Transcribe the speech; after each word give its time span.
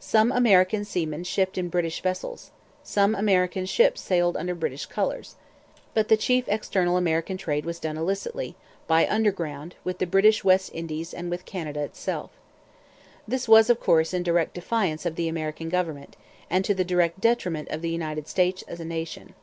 Some 0.00 0.32
American 0.32 0.84
seamen 0.84 1.22
shipped 1.22 1.56
in 1.56 1.68
British 1.68 2.02
vessels. 2.02 2.50
Some 2.82 3.14
American 3.14 3.66
ships 3.66 4.00
sailed 4.00 4.36
under 4.36 4.52
British 4.52 4.84
colours. 4.86 5.36
But 5.94 6.08
the 6.08 6.16
chief 6.16 6.46
external 6.48 6.96
American 6.96 7.36
trade 7.36 7.64
was 7.64 7.78
done 7.78 7.96
illicitly, 7.96 8.56
by 8.88 9.06
'underground,' 9.06 9.76
with 9.84 9.98
the 9.98 10.08
British 10.08 10.42
West 10.42 10.72
Indies 10.74 11.14
and 11.14 11.30
with 11.30 11.44
Canada 11.44 11.82
itself. 11.84 12.32
This 13.28 13.46
was, 13.48 13.70
of 13.70 13.78
course, 13.78 14.12
in 14.12 14.24
direct 14.24 14.54
defiance 14.54 15.06
of 15.06 15.14
the 15.14 15.28
American 15.28 15.68
government, 15.68 16.16
and 16.50 16.64
to 16.64 16.74
the 16.74 16.82
direct 16.82 17.20
detriment 17.20 17.68
of 17.68 17.80
the 17.80 17.90
United 17.90 18.26
States 18.26 18.64
as 18.66 18.80
a 18.80 18.84
nation. 18.84 19.34